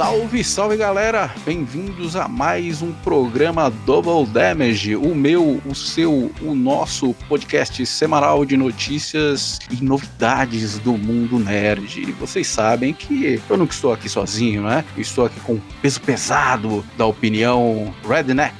[0.00, 1.30] Salve, salve galera!
[1.44, 8.46] Bem-vindos a mais um programa Double Damage, o meu, o seu, o nosso podcast semanal
[8.46, 12.12] de notícias e novidades do mundo nerd.
[12.12, 14.86] Vocês sabem que eu não estou aqui sozinho, né?
[14.96, 18.56] estou aqui com o peso pesado da opinião Redneck.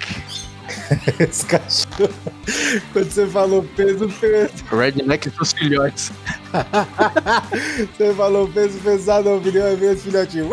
[1.19, 1.90] Esse cachorro.
[2.93, 4.77] Quando você falou peso pesado.
[4.77, 6.13] Redneck e seus filhotes.
[7.97, 10.49] você falou peso pesado, opinião é meus filhotinhos.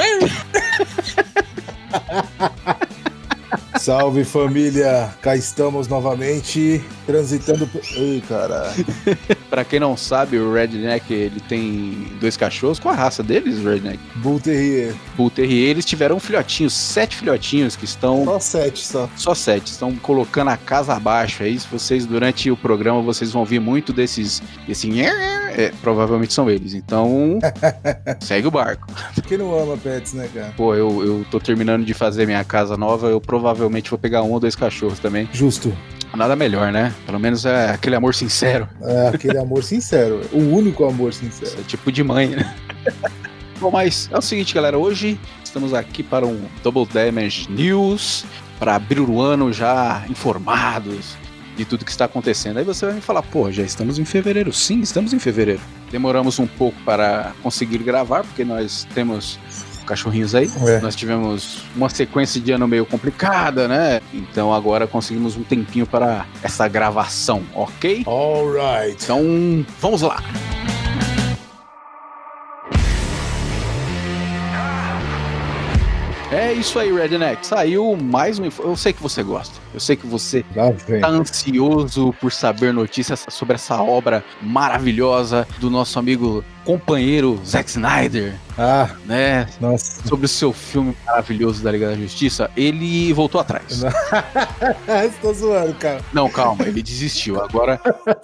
[3.79, 7.69] Salve família, cá estamos novamente transitando.
[7.95, 8.85] Ei, caralho.
[9.49, 12.79] pra quem não sabe, o Redneck ele tem dois cachorros.
[12.79, 13.99] Qual a raça deles, Redneck?
[14.15, 14.95] Bull Terrier.
[15.15, 15.69] Bull Terrier.
[15.69, 18.25] Eles tiveram filhotinhos, sete filhotinhos que estão.
[18.25, 19.09] Só sete, só.
[19.15, 19.67] Só sete.
[19.67, 21.43] Estão colocando a casa abaixo.
[21.43, 24.41] Aí, se vocês, durante o programa, vocês vão ver muito desses.
[24.67, 24.87] Esse.
[25.57, 26.75] É, provavelmente são eles.
[26.75, 27.39] Então,
[28.21, 28.87] segue o barco.
[29.27, 30.53] Quem não ama pets, né, cara?
[30.55, 33.07] Pô, eu, eu tô terminando de fazer minha casa nova.
[33.07, 35.27] Eu provavelmente vou pegar um ou dois cachorros também.
[35.33, 35.75] Justo.
[36.15, 36.93] Nada melhor, né?
[37.07, 38.69] Pelo menos é aquele amor sincero.
[38.83, 40.21] É, aquele amor sincero.
[40.31, 41.59] O único amor sincero.
[41.59, 42.55] É tipo de mãe, né?
[43.59, 44.77] Bom, mas é o seguinte, galera.
[44.77, 48.25] Hoje estamos aqui para um Double Damage News.
[48.59, 51.17] Para abrir o ano já informados
[51.57, 52.57] de tudo que está acontecendo.
[52.57, 54.53] Aí você vai me falar, pô, já estamos em fevereiro.
[54.53, 55.61] Sim, estamos em fevereiro.
[55.91, 59.39] Demoramos um pouco para conseguir gravar, porque nós temos
[59.85, 60.51] cachorrinhos aí.
[60.67, 60.79] É.
[60.81, 64.01] Nós tivemos uma sequência de ano meio complicada, né?
[64.13, 68.03] Então agora conseguimos um tempinho para essa gravação, ok?
[68.05, 69.03] Alright.
[69.03, 70.21] Então vamos lá.
[76.37, 77.47] É isso aí, Redneck.
[77.47, 78.47] Saiu mais um.
[78.59, 79.59] Eu sei que você gosta.
[79.73, 80.45] Eu sei que você
[81.01, 88.35] tá ansioso por saber notícias sobre essa obra maravilhosa do nosso amigo companheiro Zack Snyder.
[88.57, 89.47] Ah, né?
[89.61, 90.05] Nossa.
[90.05, 93.83] Sobre o seu filme maravilhoso da Liga da Justiça, ele voltou atrás.
[95.05, 96.01] Estou zoando, cara.
[96.11, 97.41] Não, calma, ele desistiu.
[97.41, 97.79] Agora,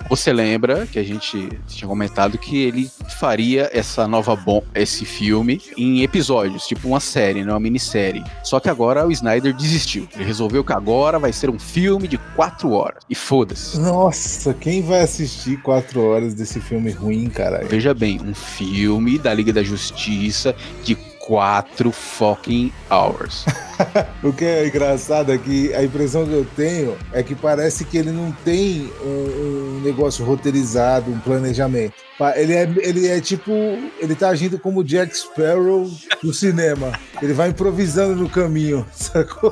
[0.09, 5.61] você lembra que a gente tinha comentado que ele faria essa nova bom, esse filme
[5.77, 8.23] em episódios, tipo uma série, não uma minissérie.
[8.43, 10.07] Só que agora o Snyder desistiu.
[10.15, 13.03] Ele resolveu que agora vai ser um filme de quatro horas.
[13.07, 13.79] E foda-se.
[13.79, 17.63] Nossa, quem vai assistir quatro horas desse filme ruim, cara?
[17.65, 20.95] Veja bem, um filme da Liga da Justiça de
[21.25, 23.45] quatro fucking hours.
[24.21, 27.97] o que é engraçado é que a impressão que eu tenho é que parece que
[27.97, 31.95] ele não tem um, um negócio roteirizado, um planejamento.
[32.35, 33.51] Ele é, ele é tipo.
[33.99, 35.89] Ele tá agindo como Jack Sparrow
[36.23, 36.91] no cinema.
[37.21, 39.51] Ele vai improvisando no caminho, sacou?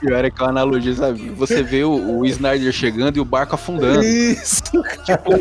[0.00, 1.30] Pior é que a analogia, sabe?
[1.30, 4.02] Você vê o, o Snyder chegando e o barco afundando.
[4.02, 4.62] Isso!
[5.04, 5.34] Tipo,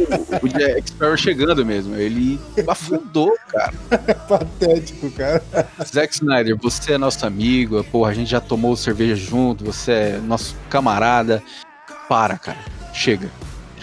[0.44, 1.95] o Jack Sparrow chegando mesmo.
[1.95, 3.73] Ele afundou, cara.
[4.28, 5.44] Patético, cara.
[5.84, 10.17] Zack Snyder, você é nosso amigo, porra, a gente já tomou cerveja junto, você é
[10.19, 11.41] nosso camarada.
[12.07, 12.59] Para, cara.
[12.94, 13.29] Chega.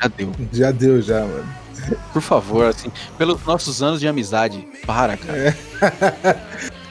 [0.01, 0.33] Já deu.
[0.53, 1.66] Já deu, já, mano.
[2.13, 5.39] Por favor, assim, pelos nossos anos de amizade, para, cara.
[5.39, 5.57] É.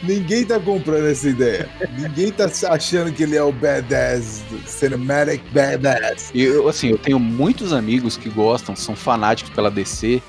[0.03, 1.69] Ninguém tá comprando essa ideia.
[1.97, 6.31] Ninguém tá achando que ele é o badass, cinematic badass.
[6.33, 10.21] Eu, assim, eu tenho muitos amigos que gostam, são fanáticos pela DC,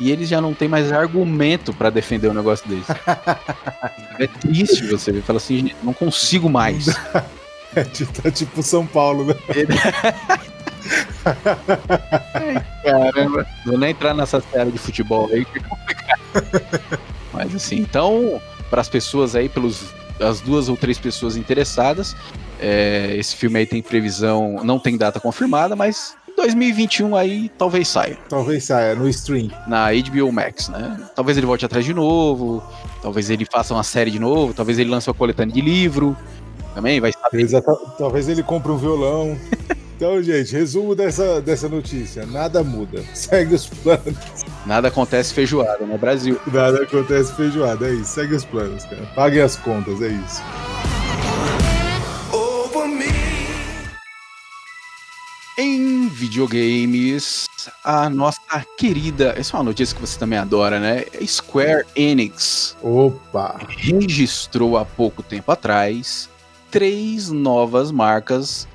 [0.00, 2.90] e eles já não têm mais argumento para defender um negócio desse.
[4.18, 6.86] é triste você ver, fala assim, não consigo mais.
[7.74, 9.34] É tipo, é tipo São Paulo, né?
[12.82, 13.46] Caramba.
[13.64, 16.20] Vou nem entrar nessa série de futebol aí que é complicado.
[17.32, 22.14] Mas assim, então, para as pessoas aí, pelos as duas ou três pessoas interessadas,
[22.60, 28.18] é, esse filme aí tem previsão, não tem data confirmada, mas 2021 aí talvez saia.
[28.28, 29.50] Talvez saia no stream.
[29.66, 30.98] Na HBO Max, né?
[31.14, 32.62] Talvez ele volte atrás de novo,
[33.02, 36.16] talvez ele faça uma série de novo, talvez ele lance uma coletânea de livro.
[36.74, 37.42] Também vai saber.
[37.42, 37.76] Exato.
[37.98, 39.38] Talvez ele compre um violão.
[40.02, 43.04] Então, gente, resumo dessa, dessa notícia: nada muda.
[43.14, 44.16] Segue os planos.
[44.66, 46.40] Nada acontece feijoada, né, Brasil?
[46.52, 48.06] Nada acontece feijoada, é isso.
[48.06, 49.06] Segue os planos, cara.
[49.14, 50.42] Pague as contas, é isso.
[55.56, 57.46] Em videogames,
[57.84, 58.40] a nossa
[58.76, 59.34] querida.
[59.36, 61.04] Essa é uma notícia que você também adora, né?
[61.24, 62.76] Square Enix.
[62.82, 63.60] Opa!
[63.68, 66.28] Registrou há pouco tempo atrás
[66.72, 68.66] três novas marcas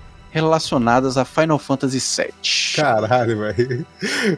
[0.42, 2.34] relacionadas a Final Fantasy VII.
[2.76, 3.86] Caralho, velho.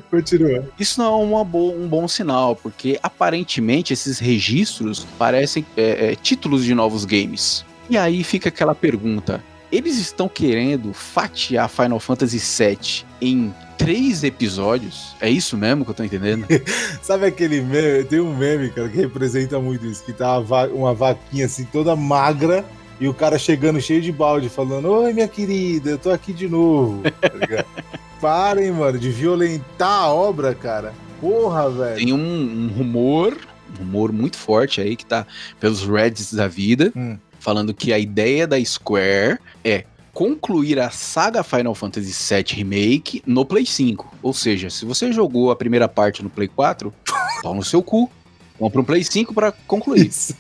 [0.10, 0.68] Continua.
[0.80, 6.74] Isso não é um bom sinal, porque aparentemente esses registros parecem é, é, títulos de
[6.74, 7.66] novos games.
[7.90, 15.16] E aí fica aquela pergunta: eles estão querendo fatiar Final Fantasy VII em três episódios.
[15.22, 16.46] É isso mesmo que eu tô entendendo?
[17.01, 18.04] Sabe aquele meme?
[18.04, 21.63] Tem um meme, cara, que representa muito isso, que tá uma, va uma vaquinha assim,
[21.63, 22.66] toda magra,
[23.00, 26.48] e o cara chegando cheio de balde, falando, oi, minha querida, eu tô aqui de
[26.50, 27.01] novo.
[27.04, 27.66] Tá
[28.19, 30.94] Parem, mano, de violentar a obra, cara.
[31.22, 31.96] Porra, velho.
[31.96, 33.38] Tem um, um rumor,
[33.74, 35.25] um rumor muito forte aí, que tá
[35.60, 37.18] pelos Reddits da vida, hum.
[37.40, 43.46] falando que a ideia da Square é concluir a saga Final Fantasy VII Remake no
[43.46, 44.18] Play 5.
[44.22, 46.94] Ou seja, se você jogou a primeira parte no Play 4,
[47.42, 48.12] pau no seu cu.
[48.57, 50.07] Compra um Play 5 para concluir.
[50.07, 50.36] Isso.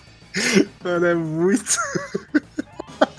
[0.83, 1.77] Mano, é muito.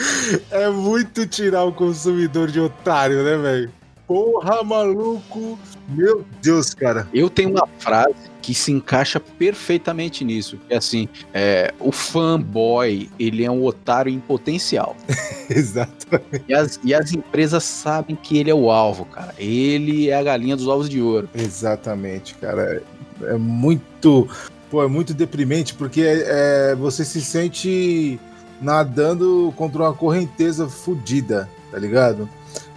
[0.51, 3.73] é muito tirar o consumidor de otário, né, velho?
[4.07, 5.57] Porra, maluco!
[5.89, 7.07] Meu Deus, cara.
[7.15, 10.59] Eu tenho uma frase que se encaixa perfeitamente nisso.
[10.69, 14.97] É assim, é, o fanboy, ele é um otário em potencial.
[15.49, 16.45] Exatamente.
[16.49, 19.33] E as, e as empresas sabem que ele é o alvo, cara.
[19.39, 21.29] Ele é a galinha dos ovos de ouro.
[21.33, 22.83] Exatamente, cara.
[23.23, 24.29] É, é muito...
[24.71, 28.19] Pô, é muito deprimente, porque é, você se sente
[28.61, 32.29] nadando contra uma correnteza fodida, tá ligado?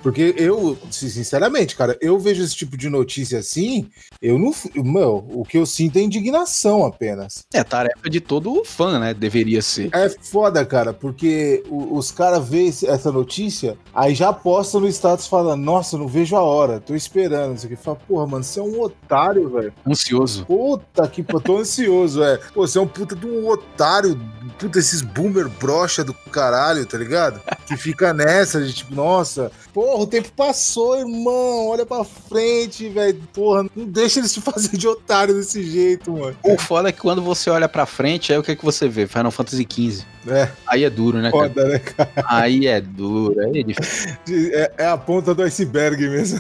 [0.04, 3.90] Porque eu, sinceramente, cara, eu vejo esse tipo de notícia assim,
[4.22, 4.54] eu não.
[4.76, 7.46] Meu, o que eu sinto é indignação apenas.
[7.54, 9.14] É tarefa de todo fã, né?
[9.14, 9.90] Deveria ser.
[9.94, 15.62] É foda, cara, porque os caras veem essa notícia, aí já postam no status falando,
[15.64, 17.56] nossa, não vejo a hora, tô esperando.
[17.56, 19.74] Isso aqui fala, porra, mano, você é um otário, velho.
[19.88, 20.46] Ansioso.
[20.46, 22.38] Puta que pô, tô ansioso, é.
[22.54, 24.20] Pô, você é um puta de um otário,
[24.60, 27.40] puta, esses boomer brocha do caralho, tá ligado?
[27.66, 31.68] Que fica nessa de tipo, nossa, porra o tempo passou, irmão.
[31.68, 33.22] Olha pra frente, velho.
[33.34, 36.36] Porra, não deixa eles se fazer de otário desse jeito, mano.
[36.44, 38.88] O foda é que quando você olha pra frente, aí o que é que você
[38.88, 39.08] vê?
[39.08, 40.04] Final Fantasy XV.
[40.28, 40.50] É.
[40.68, 41.68] Aí é duro, né, Foda, cara?
[41.70, 42.12] né, cara?
[42.28, 44.18] Aí é duro, aí é difícil.
[44.54, 46.40] É, é a ponta do iceberg mesmo.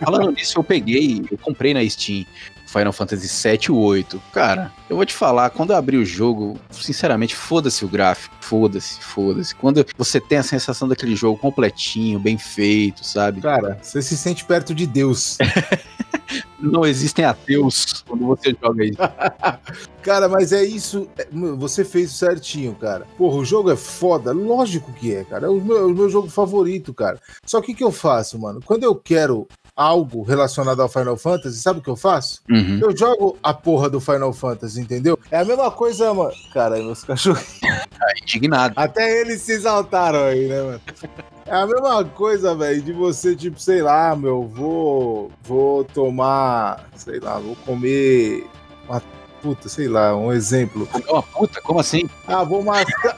[0.00, 2.24] Falando nisso, eu peguei, eu comprei na Steam
[2.66, 4.20] Final Fantasy 7 e 8.
[4.32, 9.00] Cara, eu vou te falar, quando eu abri o jogo, sinceramente, foda-se o gráfico, foda-se,
[9.00, 9.54] foda-se.
[9.54, 13.40] Quando você tem a sensação daquele jogo completinho, bem feito, sabe?
[13.40, 15.38] Cara, você se sente perto de Deus.
[16.58, 18.98] Não existem ateus quando você joga isso.
[20.02, 21.08] cara, mas é isso.
[21.16, 21.26] É,
[21.56, 23.06] você fez certinho, cara.
[23.16, 24.32] Porra, o jogo é foda.
[24.32, 25.46] Lógico que é, cara.
[25.46, 27.20] É o meu, é o meu jogo favorito, cara.
[27.44, 28.60] Só que o que eu faço, mano?
[28.64, 32.40] Quando eu quero algo relacionado ao Final Fantasy, sabe o que eu faço?
[32.50, 32.80] Uhum.
[32.82, 35.18] Eu jogo a porra do Final Fantasy, entendeu?
[35.30, 36.32] É a mesma coisa, mano.
[36.54, 37.60] Cara, meus cachorros.
[37.60, 38.74] Tá indignado.
[38.76, 40.80] Até eles se exaltaram aí, né, mano?
[41.44, 45.30] É a mesma coisa, velho, de você, tipo, sei lá, meu, vou.
[45.44, 46.88] Vou tomar.
[46.96, 48.46] Sei lá, vou comer
[48.88, 49.00] uma
[49.42, 50.86] puta, sei lá, um exemplo.
[50.86, 51.60] Comer uma puta?
[51.60, 52.08] Como assim?
[52.26, 53.16] Ah, vou mascar.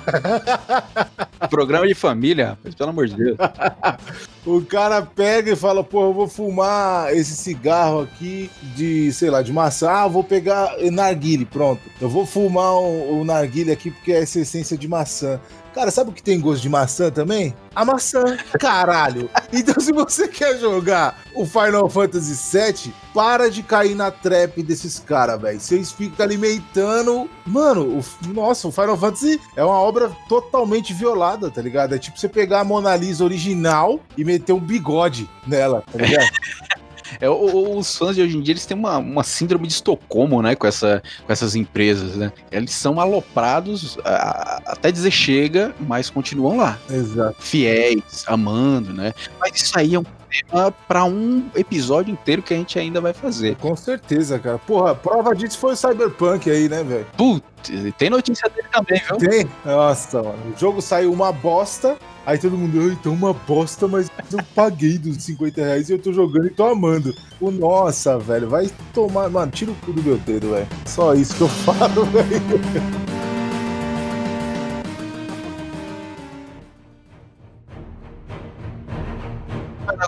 [1.50, 3.36] Programa de família, pelo amor de Deus.
[4.46, 9.42] o cara pega e fala, pô, eu vou fumar esse cigarro aqui de, sei lá,
[9.42, 9.90] de maçã.
[9.90, 11.82] Ah, vou pegar narguile, pronto.
[12.00, 15.40] Eu vou fumar o, o narguile aqui porque é essa essência de maçã.
[15.74, 17.54] Cara, sabe o que tem gosto de maçã também?
[17.74, 19.28] A maçã, caralho.
[19.52, 25.00] Então, se você quer jogar o Final Fantasy VII, para de cair na trap desses
[25.00, 25.58] caras, velho.
[25.58, 27.28] Vocês ficam alimentando.
[27.44, 28.04] Mano, o...
[28.32, 31.96] nossa, o Final Fantasy é uma obra totalmente violada, tá ligado?
[31.96, 36.30] É tipo você pegar a Mona Lisa original e meter um bigode nela, tá ligado?
[37.20, 40.54] É, os fãs de hoje em dia eles têm uma, uma síndrome de Estocolmo, né,
[40.54, 42.32] com, essa, com essas empresas, né?
[42.52, 46.78] Eles são aloprados a, até dizer chega, mas continuam lá.
[46.88, 47.36] Exato.
[47.40, 49.12] Fiéis, amando, né?
[49.40, 53.12] Mas isso aí é um tema para um episódio inteiro que a gente ainda vai
[53.12, 53.56] fazer.
[53.56, 54.58] Com certeza, cara.
[54.58, 57.06] Porra, prova disso foi o Cyberpunk aí, né, velho?
[57.16, 57.42] Putz,
[57.98, 59.16] tem notícia dele também, viu?
[59.18, 59.50] Tem?
[59.64, 60.54] Nossa, mano.
[60.54, 65.22] O jogo saiu uma bosta, aí todo mundo, então uma bosta, mas eu paguei dos
[65.22, 67.14] 50 reais e eu tô jogando e tô amando.
[67.40, 69.28] O nossa, velho, vai tomar.
[69.28, 70.68] Mano, tira o cu do meu dedo, velho.
[70.86, 73.09] Só isso que eu falo, velho.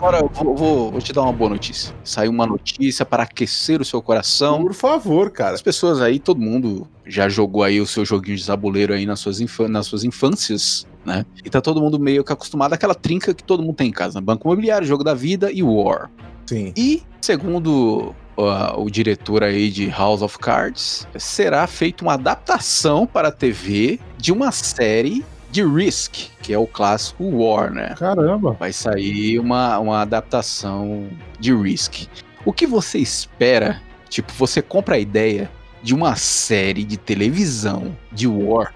[0.03, 1.95] Agora eu vou, vou, vou, te dar uma boa notícia.
[2.03, 4.61] Saiu uma notícia para aquecer o seu coração.
[4.61, 5.55] Por favor, cara.
[5.55, 9.21] As pessoas aí, todo mundo já jogou aí o seu joguinho de tabuleiro aí nas
[9.21, 11.25] suas, nas suas infâncias, né?
[11.43, 14.19] E tá todo mundo meio que acostumado àquela trinca que todo mundo tem em casa.
[14.19, 14.25] Né?
[14.25, 16.11] Banco Imobiliário, Jogo da Vida e War.
[16.45, 16.73] Sim.
[16.75, 23.29] E, segundo uh, o diretor aí de House of Cards, será feita uma adaptação para
[23.29, 27.93] a TV de uma série de Risk, que é o clássico War, né?
[27.95, 28.53] Caramba!
[28.53, 31.07] Vai sair uma, uma adaptação
[31.39, 32.07] de Risk.
[32.43, 33.79] O que você espera?
[34.09, 35.51] Tipo, você compra a ideia
[35.83, 38.73] de uma série de televisão de War.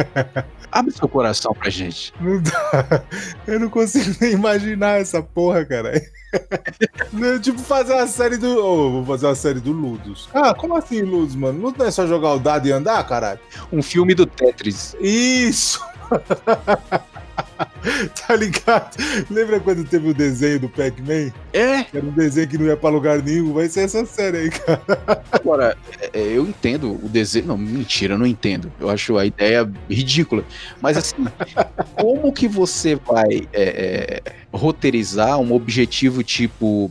[0.70, 2.12] Abre seu coração pra gente.
[2.20, 3.02] Não dá.
[3.46, 5.98] Eu não consigo nem imaginar essa porra, cara.
[7.10, 8.50] Não, tipo, fazer uma série do.
[8.62, 10.28] Oh, vou fazer uma série do Ludus.
[10.34, 11.58] Ah, como assim, Ludus, mano?
[11.58, 13.40] Ludus não é só jogar o dado e andar, caralho?
[13.72, 14.94] Um filme do Tetris.
[15.00, 15.80] Isso!
[18.26, 18.96] tá ligado?
[19.30, 21.32] Lembra quando teve o desenho do Pac-Man?
[21.52, 21.86] É.
[21.94, 23.52] Era um desenho que não ia pra lugar nenhum.
[23.52, 25.24] Vai ser essa série aí, cara.
[25.32, 27.46] Agora, é, é, eu entendo o desenho.
[27.46, 28.70] Não, mentira, eu não entendo.
[28.78, 30.44] Eu acho a ideia ridícula.
[30.80, 31.26] Mas assim,
[31.96, 36.90] como que você vai é, é, roteirizar um objetivo tipo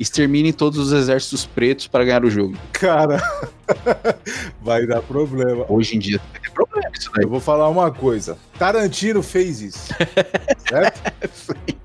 [0.00, 2.56] extermine todos os exércitos pretos para ganhar o jogo.
[2.72, 3.20] Cara,
[4.62, 5.64] vai dar problema.
[5.68, 6.67] Hoje em dia vai ter problema
[6.98, 7.24] isso daí.
[7.24, 8.36] Eu vou falar uma coisa.
[8.58, 9.88] Tarantino fez isso.
[10.68, 11.12] certo?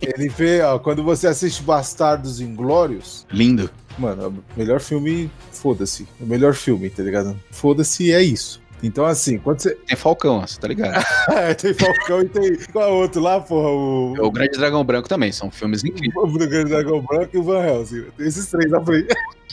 [0.01, 3.25] Ele fez, ó, quando você assiste Bastardos Inglórios.
[3.31, 3.69] Lindo.
[3.97, 6.07] Mano, o melhor filme, foda-se.
[6.19, 7.39] O melhor filme, tá ligado?
[7.51, 8.61] Foda-se é isso.
[8.81, 9.75] Então, assim, quando você.
[9.75, 11.01] Tem Falcão, você tá ligado?
[11.31, 12.57] é, tem Falcão e tem.
[12.71, 13.69] Qual é o outro lá, porra?
[13.69, 16.13] O, o Grande Dragão Branco também, são filmes incríveis.
[16.15, 18.05] O Grande Dragão Branco e o Van Helsing.
[18.17, 19.07] Tem esses três na frente.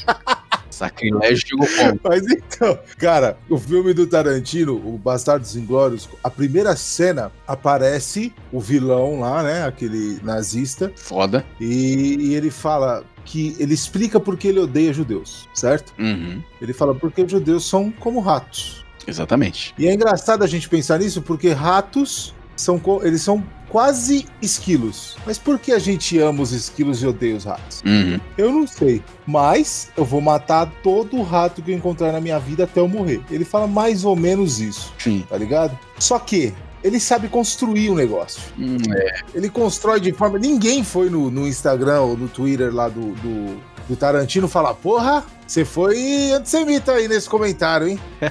[0.80, 2.00] Sacrilégio chegou como?
[2.08, 8.60] Mas então, cara, o filme do Tarantino, o Bastardos Inglórios, a primeira cena aparece o
[8.60, 9.66] vilão lá, né?
[9.66, 10.90] Aquele nazista.
[10.96, 11.44] Foda.
[11.60, 15.92] E, e ele fala que ele explica por que ele odeia judeus, certo?
[15.98, 16.42] Uhum.
[16.60, 18.84] Ele fala porque os judeus são como ratos.
[19.06, 19.74] Exatamente.
[19.78, 25.16] E é engraçado a gente pensar nisso porque ratos são eles são quase esquilos.
[25.24, 27.82] Mas por que a gente ama os esquilos e odeia os ratos?
[27.86, 28.20] Uhum.
[28.36, 29.02] Eu não sei.
[29.26, 33.22] Mas eu vou matar todo rato que eu encontrar na minha vida até eu morrer.
[33.30, 34.92] Ele fala mais ou menos isso.
[34.98, 35.24] Sim.
[35.28, 35.78] Tá ligado?
[35.98, 38.42] Só que ele sabe construir um negócio.
[38.58, 39.20] Hum, é.
[39.34, 40.38] Ele constrói de forma.
[40.38, 45.24] Ninguém foi no, no Instagram ou no Twitter lá do, do, do Tarantino falar: porra,
[45.50, 47.98] você foi antissemita aí nesse comentário, hein?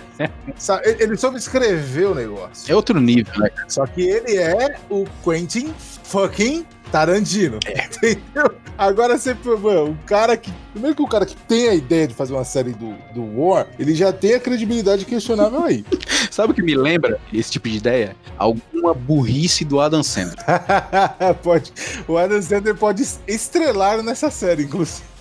[0.99, 2.71] ele soube escrever o negócio.
[2.71, 3.49] É outro nível, né?
[3.67, 5.73] Só que ele é o Quentin
[6.05, 7.59] fucking Tarantino.
[7.65, 7.83] É.
[8.07, 8.55] Entendeu?
[8.77, 10.49] Agora você, mano, o cara que.
[10.71, 13.67] Primeiro que o cara que tem a ideia de fazer uma série do, do War,
[13.77, 15.83] ele já tem a credibilidade questionável aí.
[16.31, 18.15] Sabe o que me lembra esse tipo de ideia?
[18.37, 20.37] Alguma burrice do Adam Sandler.
[21.43, 21.73] pode.
[22.07, 25.18] O Adam Sandler pode estrelar nessa série, inclusive.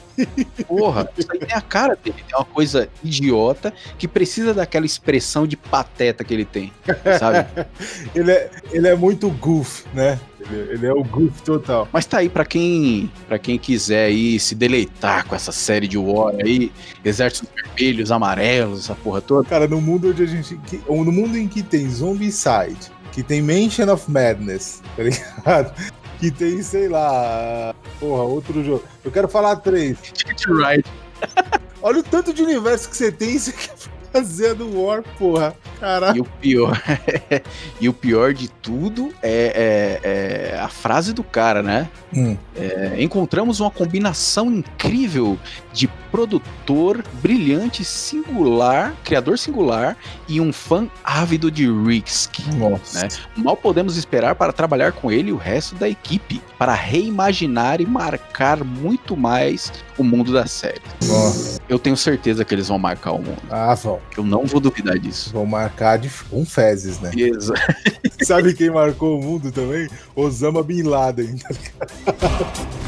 [0.67, 2.25] Porra, isso aí tem a cara dele.
[2.33, 6.73] É uma coisa idiota que precisa daquela expressão de pateta que ele tem,
[7.19, 7.47] sabe?
[8.15, 10.19] ele, é, ele é muito goof, né?
[10.41, 11.89] Ele, ele, é o goof total.
[11.93, 15.99] Mas tá aí para quem para quem quiser aí se deleitar com essa série de
[15.99, 16.73] War aí,
[17.05, 19.49] exércitos vermelhos, amarelos, essa porra toda.
[19.49, 20.59] Cara, no mundo onde a gente
[20.89, 25.75] no mundo em que tem Zombicide, que tem Mansion of Madness, tá ligado?
[26.19, 28.85] que tem, sei lá, porra, outro jogo.
[29.05, 29.99] Eu quero falar três.
[30.13, 30.85] Ticket Ride.
[31.83, 33.71] Olha o tanto de universo que você tem e você quer
[34.13, 35.55] fazer do War, porra.
[35.79, 36.17] Caraca.
[36.17, 36.83] E o pior,
[37.81, 41.89] e o pior de tudo é, é, é, a frase do cara, né?
[42.15, 42.37] Hum.
[42.57, 45.39] É, encontramos uma combinação incrível
[45.73, 52.41] de produtor brilhante, singular, criador singular e um fã ávido de Risk.
[52.57, 53.03] Nossa.
[53.03, 53.09] Né?
[53.37, 57.87] Mal podemos esperar para trabalhar com ele e o resto da equipe para reimaginar e
[57.87, 60.81] marcar muito mais o mundo da série.
[61.07, 61.61] Nossa.
[61.69, 63.39] Eu tenho certeza que eles vão marcar o mundo.
[63.49, 64.01] Ah, vão.
[64.17, 65.31] Eu não vou duvidar disso.
[65.33, 67.11] Vão marcar de com fezes, né?
[67.17, 67.61] Exato.
[68.25, 69.89] Sabe quem marcou o mundo também?
[70.17, 71.37] Osama Bin Laden.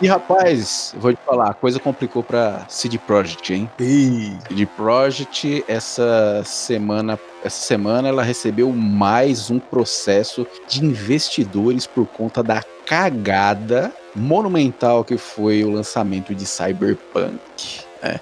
[0.00, 3.70] E rapaz, vou te falar, a coisa complicou pra CD Projekt, hein?
[3.78, 4.32] Ei.
[4.48, 12.42] CD Projekt essa semana, essa semana ela recebeu mais um processo de investidores por conta
[12.42, 17.84] da cagada monumental que foi o lançamento de Cyberpunk.
[18.02, 18.18] É.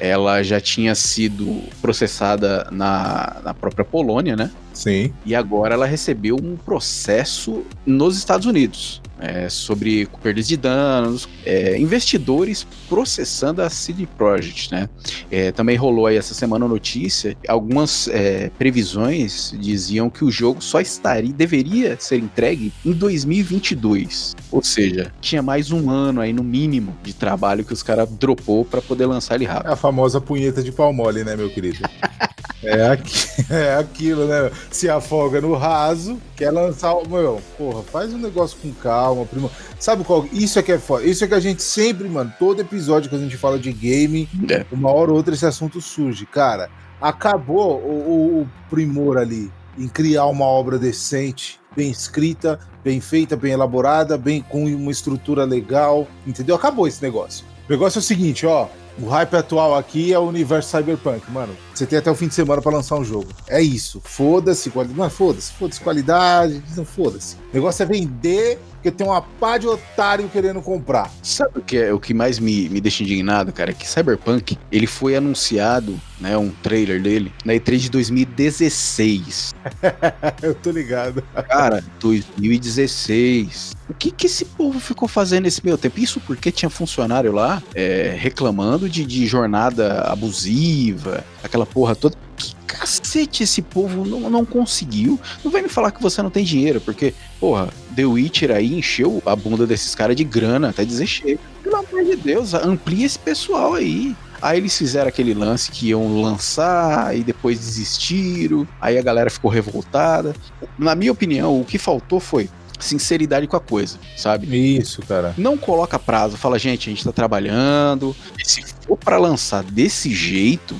[0.00, 0.10] É.
[0.10, 4.50] Ela já tinha sido processada na, na própria Polônia, né?
[4.76, 5.10] Sim.
[5.24, 9.00] E agora ela recebeu um processo nos Estados Unidos.
[9.18, 14.90] É, sobre perdas de danos, é, investidores processando a CD Projekt, né?
[15.30, 20.82] É, também rolou aí essa semana notícia, algumas é, previsões diziam que o jogo só
[20.82, 26.94] estaria, deveria ser entregue em 2022, ou seja, tinha mais um ano aí no mínimo
[27.02, 29.70] de trabalho que os caras dropou para poder lançar ele rápido.
[29.70, 31.78] É a famosa punheta de pau mole, né, meu querido?
[32.62, 33.12] É, aqui,
[33.48, 34.50] é aquilo, né?
[34.76, 37.08] Se afoga no raso, quer lançar o.
[37.08, 39.50] Meu, porra, faz um negócio com calma, primo.
[39.80, 40.26] Sabe qual?
[40.30, 41.02] Isso é que é foda.
[41.06, 44.28] Isso é que a gente sempre, mano, todo episódio que a gente fala de game,
[44.50, 44.66] É.
[44.70, 46.26] uma hora ou outra esse assunto surge.
[46.26, 46.68] Cara,
[47.00, 53.34] acabou o, o- o primor ali em criar uma obra decente bem escrita, bem feita,
[53.34, 56.54] bem elaborada, bem com uma estrutura legal, entendeu?
[56.54, 57.46] Acabou esse negócio.
[57.66, 58.68] O negócio é o seguinte, ó,
[59.00, 61.54] o hype atual aqui é o universo Cyberpunk, mano.
[61.74, 63.28] Você tem até o fim de semana para lançar um jogo.
[63.46, 64.00] É isso.
[64.02, 64.98] Foda-se, qualidade.
[64.98, 66.62] Mano, foda-se, foda-se qualidade.
[66.76, 67.36] Não foda-se.
[67.36, 71.10] O negócio é vender porque tem uma pá de otário querendo comprar.
[71.22, 73.72] Sabe o que é o que mais me, me deixa indignado, cara?
[73.72, 79.54] É que Cyberpunk, ele foi anunciado, né, um trailer dele, na E3 de 2016.
[80.40, 81.22] Eu tô ligado.
[81.48, 83.74] Cara, 2016.
[83.88, 85.98] O que que esse povo ficou fazendo nesse meio tempo?
[85.98, 92.16] Isso porque tinha funcionário lá é, reclamando de, de jornada abusiva, aquela porra toda.
[92.36, 95.18] Que cacete esse povo não, não conseguiu?
[95.44, 99.22] Não vai me falar que você não tem dinheiro, porque, porra, The Witcher aí encheu
[99.24, 101.40] a bunda desses caras de grana até dizer chega.
[101.62, 104.14] Pelo amor de Deus, amplia esse pessoal aí.
[104.40, 108.68] Aí eles fizeram aquele lance que iam lançar e depois desistiram.
[108.80, 110.34] Aí a galera ficou revoltada.
[110.78, 114.76] Na minha opinião, o que faltou foi sinceridade com a coisa, sabe?
[114.76, 115.34] Isso, cara.
[115.38, 118.14] Não coloca prazo, fala, gente, a gente tá trabalhando.
[118.38, 120.76] E se for para lançar desse jeito,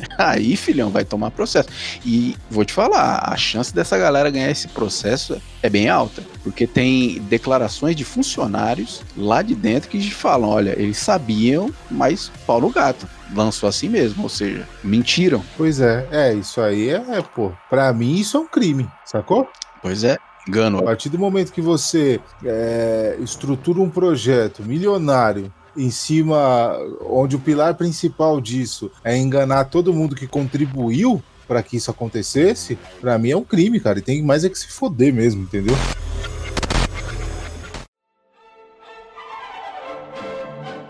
[0.18, 1.68] aí, filhão, vai tomar processo.
[2.04, 6.66] E vou te falar, a chance dessa galera ganhar esse processo é bem alta, porque
[6.66, 12.70] tem declarações de funcionários lá de dentro que falam, olha, eles sabiam, mas pau no
[12.70, 13.06] gato.
[13.34, 15.42] Lançou assim mesmo, ou seja, mentiram.
[15.56, 19.48] Pois é, é, isso aí é, é pô, pra mim isso é um crime, sacou?
[19.80, 20.78] Pois é, engano.
[20.78, 26.76] A partir do momento que você é, estrutura um projeto milionário em cima,
[27.08, 32.78] onde o pilar principal disso é enganar todo mundo que contribuiu para que isso acontecesse,
[33.00, 33.98] para mim é um crime, cara.
[33.98, 35.74] E tem mais é que se foder mesmo, entendeu?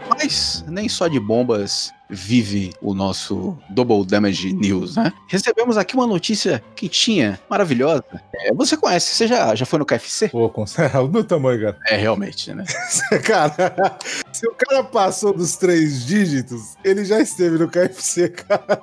[0.09, 5.13] Mas nem só de bombas vive o nosso Double Damage News, né?
[5.27, 8.05] Recebemos aqui uma notícia quentinha, maravilhosa.
[8.35, 10.29] É, você conhece, você já, já foi no KFC?
[10.29, 10.63] Pô, com
[11.03, 11.79] o meu tamanho, cara.
[11.89, 12.65] É, realmente, né?
[13.25, 13.99] cara,
[14.43, 18.83] se o cara passou dos três dígitos, ele já esteve no KFC, cara.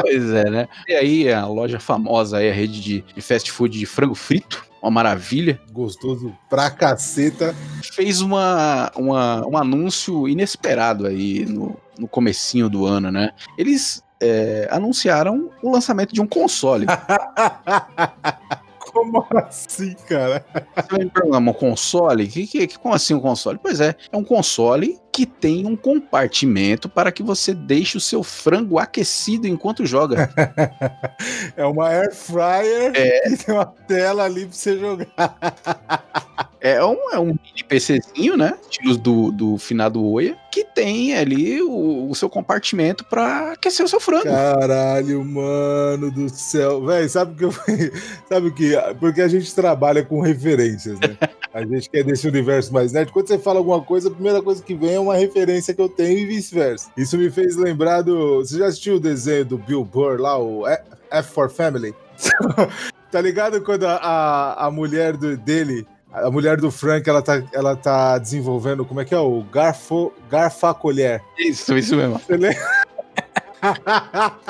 [0.00, 0.68] Pois é, né?
[0.88, 4.66] E aí, a loja famosa aí, a rede de, de fast food de frango frito,
[4.82, 5.60] uma maravilha.
[5.70, 7.54] Gostoso pra caceta.
[7.94, 13.30] Fez uma, uma, um anúncio inesperado aí no, no comecinho do ano, né?
[13.56, 16.86] Eles é, anunciaram o lançamento de um console.
[18.92, 20.44] Como assim, cara?
[20.76, 22.26] Você vai me perguntar, um console?
[22.26, 23.58] Que, que, como assim um console?
[23.62, 28.22] Pois é, é um console que tem um compartimento para que você deixe o seu
[28.22, 30.30] frango aquecido enquanto joga.
[31.56, 33.28] é uma air fryer É.
[33.28, 35.36] e tem uma tela ali pra você jogar.
[36.60, 38.52] É um, é um mini PCzinho, né?
[38.70, 43.88] Estilo do, do finado Oia, que tem ali o, o seu compartimento para aquecer o
[43.88, 44.24] seu frango.
[44.24, 46.86] Caralho, mano do céu.
[46.86, 47.50] Véi, sabe o que eu.
[48.28, 48.72] Sabe o que?
[48.98, 51.16] Porque a gente trabalha com referências, né?
[51.52, 53.10] A gente que é desse universo mais nerd.
[53.10, 55.88] Quando você fala alguma coisa, a primeira coisa que vem é uma referência que eu
[55.88, 56.92] tenho e vice-versa.
[56.96, 58.36] Isso me fez lembrar do.
[58.36, 61.92] Você já assistiu o desenho do Bill Burr lá, o F for Family?
[63.10, 65.84] tá ligado quando a, a, a mulher do, dele.
[66.12, 69.18] A mulher do Frank, ela tá, ela tá desenvolvendo, como é que é?
[69.18, 71.22] O garfo, garfa colher.
[71.38, 72.18] Isso, isso mesmo.
[72.18, 72.60] Você lembra?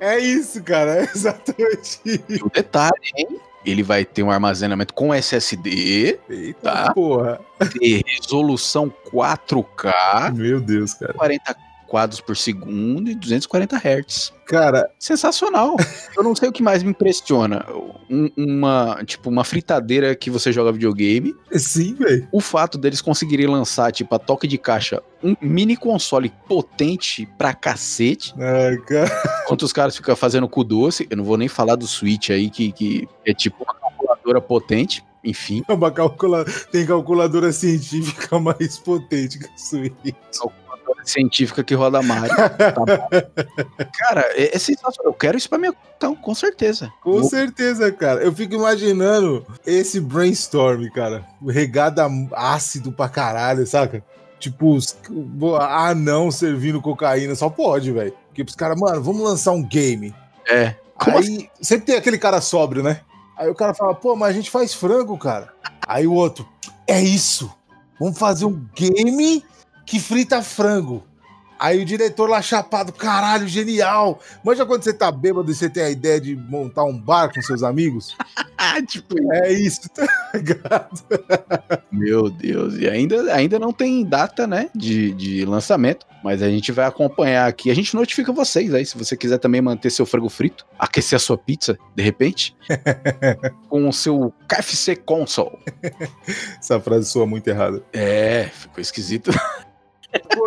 [0.00, 1.00] é isso, cara.
[1.00, 2.46] É exatamente isso.
[2.46, 3.40] O detalhe, hein?
[3.64, 6.94] Ele vai ter um armazenamento com SSD, Eita Tá.
[6.94, 7.38] porra.
[7.78, 11.12] ter resolução 4K, Meu Deus, cara.
[11.12, 11.54] 40
[11.90, 14.32] quadros por segundo e 240 Hz.
[14.46, 15.76] Cara, Sensacional.
[16.16, 17.66] Eu não sei o que mais me impressiona.
[18.08, 21.34] Um- uma, tipo, uma fritadeira que você joga videogame.
[21.52, 22.28] sim, velho.
[22.30, 27.52] O fato deles conseguirem lançar, tipo, a toque de caixa, um mini console potente pra
[27.52, 28.32] cacete.
[28.38, 29.42] Ai, cara.
[29.44, 31.06] Enquanto os caras ficam fazendo cu doce.
[31.10, 35.04] Eu não vou nem falar do Switch aí, que, que é tipo uma calculadora potente.
[35.22, 36.46] Enfim, É Uma calcula...
[36.72, 40.14] Tem calculadora científica mais potente que o Switch.
[41.04, 42.34] Científica que roda Mario.
[42.34, 42.50] tá.
[43.98, 45.12] Cara, é, é sensacional.
[45.12, 46.90] Eu quero isso pra minha então, com certeza.
[47.02, 48.22] Com Vou- certeza, cara.
[48.22, 51.26] Eu fico imaginando esse brainstorm, cara.
[51.46, 54.02] Regada ácido pra caralho, saca?
[54.38, 54.96] Tipo, os...
[55.60, 57.34] ah, não, servindo cocaína.
[57.34, 58.14] Só pode, velho.
[58.28, 60.14] Porque os caras, mano, vamos lançar um game.
[60.48, 60.74] É.
[60.94, 63.02] Como aí sempre tem aquele cara sóbrio, né?
[63.36, 65.52] Aí o cara fala, pô, mas a gente faz frango, cara.
[65.86, 66.48] Aí o outro,
[66.86, 67.54] é isso.
[68.00, 69.44] Vamos fazer um game
[69.86, 71.04] que frita frango.
[71.60, 74.18] Aí o diretor lá chapado, caralho, genial.
[74.42, 77.42] Manja quando você tá bêbado e você tem a ideia de montar um bar com
[77.42, 78.16] seus amigos?
[78.88, 81.02] tipo, é isso, tá ligado?
[81.92, 86.72] Meu Deus, e ainda, ainda não tem data, né, de, de lançamento, mas a gente
[86.72, 87.70] vai acompanhar aqui.
[87.70, 91.20] A gente notifica vocês aí, se você quiser também manter seu frango frito, aquecer a
[91.20, 92.56] sua pizza, de repente,
[93.68, 95.58] com o seu KFC Console.
[96.58, 97.82] Essa frase soa muito errada.
[97.92, 99.30] É, ficou esquisito.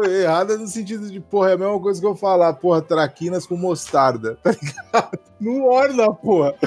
[0.05, 3.55] Errada no sentido de, porra, é a mesma coisa que eu falar, porra, traquinas com
[3.55, 5.19] mostarda, tá ligado?
[5.39, 6.55] Não orna, porra.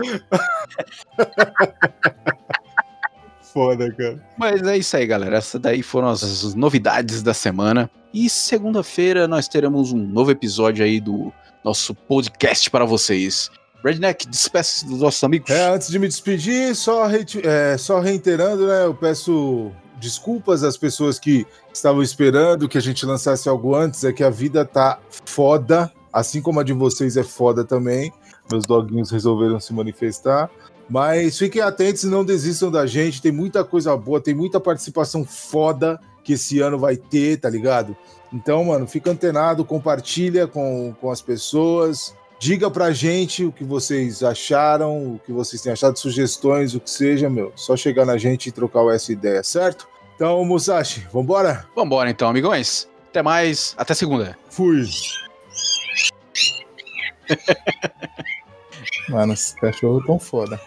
[3.53, 4.23] Foda, cara.
[4.37, 5.39] Mas é isso aí, galera.
[5.39, 7.91] Essas daí foram as novidades da semana.
[8.13, 11.33] E segunda-feira nós teremos um novo episódio aí do
[11.65, 13.51] nosso podcast para vocês.
[13.85, 15.51] Redneck, despeça dos nossos amigos.
[15.51, 18.85] É, antes de me despedir, só, re é, só reiterando, né?
[18.85, 24.13] Eu peço desculpas às pessoas que estavam esperando que a gente lançasse algo antes, é
[24.13, 28.13] que a vida tá foda, assim como a de vocês é foda também.
[28.51, 30.51] Meus doguinhos resolveram se manifestar.
[30.89, 33.21] Mas fiquem atentos e não desistam da gente.
[33.21, 37.97] Tem muita coisa boa, tem muita participação foda que esse ano vai ter, tá ligado?
[38.33, 42.15] Então, mano, fica antenado, compartilha com, com as pessoas.
[42.39, 46.91] Diga pra gente o que vocês acharam, o que vocês têm achado, sugestões, o que
[46.91, 47.53] seja, meu.
[47.57, 49.89] Só chegar na gente e trocar essa ideia, certo?
[50.17, 51.67] Então, Musashi, vambora?
[51.77, 52.89] Vambora então, amigões.
[53.11, 54.37] Até mais, até segunda.
[54.49, 54.87] Fui.
[59.11, 60.59] Mano, esse cachorro tão foda.